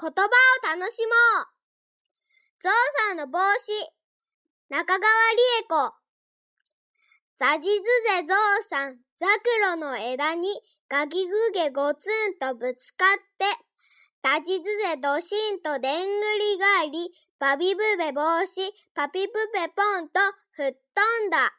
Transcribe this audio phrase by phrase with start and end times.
[0.00, 1.46] 言葉を楽しもう。
[2.60, 2.72] ゾウ
[3.08, 3.72] さんの帽子。
[4.68, 5.92] 中川理恵子。
[7.38, 7.82] ザジズ
[8.18, 10.48] ゼゾウさんザクロの枝に
[10.88, 13.44] ガギグゲゴツンとぶつかって
[14.22, 18.60] ダジズゼドシンとでんぐり返りバビブベ帽子
[18.94, 20.20] パピプペポンと
[20.52, 21.52] 吹っ飛んだ。